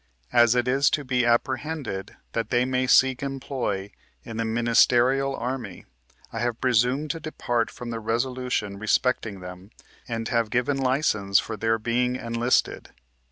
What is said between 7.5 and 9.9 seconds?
from the resolution respecting them,